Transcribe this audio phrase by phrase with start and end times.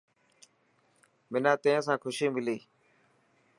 [1.31, 2.57] منان تين سان خوشي ملي.